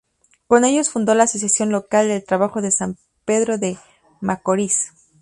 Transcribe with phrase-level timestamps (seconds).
[0.47, 3.77] Con ellos fundó la Asociación Local del Trabajo de San Pedro de
[4.19, 4.89] Macorís.